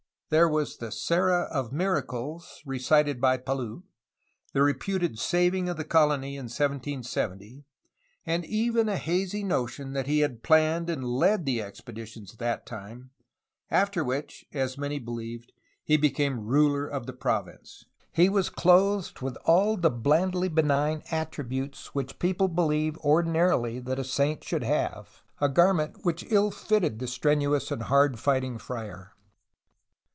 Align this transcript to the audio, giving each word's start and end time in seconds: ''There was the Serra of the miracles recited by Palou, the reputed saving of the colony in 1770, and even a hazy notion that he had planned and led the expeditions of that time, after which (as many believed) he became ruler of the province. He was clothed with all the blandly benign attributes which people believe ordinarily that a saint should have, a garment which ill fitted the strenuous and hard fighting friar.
''There 0.41 0.47
was 0.47 0.77
the 0.77 0.93
Serra 0.93 1.41
of 1.51 1.71
the 1.71 1.75
miracles 1.75 2.61
recited 2.65 3.19
by 3.19 3.35
Palou, 3.35 3.83
the 4.53 4.61
reputed 4.61 5.19
saving 5.19 5.67
of 5.67 5.75
the 5.75 5.83
colony 5.83 6.37
in 6.37 6.45
1770, 6.45 7.65
and 8.25 8.45
even 8.45 8.87
a 8.87 8.95
hazy 8.95 9.43
notion 9.43 9.91
that 9.91 10.07
he 10.07 10.19
had 10.19 10.41
planned 10.41 10.89
and 10.89 11.03
led 11.03 11.43
the 11.43 11.61
expeditions 11.61 12.31
of 12.31 12.39
that 12.39 12.65
time, 12.65 13.09
after 13.69 14.05
which 14.05 14.45
(as 14.53 14.77
many 14.77 14.99
believed) 14.99 15.51
he 15.83 15.97
became 15.97 16.45
ruler 16.47 16.87
of 16.87 17.07
the 17.07 17.11
province. 17.11 17.83
He 18.13 18.29
was 18.29 18.49
clothed 18.49 19.19
with 19.19 19.35
all 19.43 19.75
the 19.75 19.89
blandly 19.91 20.47
benign 20.47 21.03
attributes 21.11 21.93
which 21.93 22.19
people 22.19 22.47
believe 22.47 22.97
ordinarily 22.99 23.79
that 23.81 23.99
a 23.99 24.05
saint 24.05 24.45
should 24.45 24.63
have, 24.63 25.23
a 25.41 25.49
garment 25.49 26.05
which 26.05 26.23
ill 26.29 26.51
fitted 26.51 26.99
the 26.99 27.07
strenuous 27.07 27.69
and 27.69 27.83
hard 27.83 28.17
fighting 28.17 28.57
friar. 28.57 29.11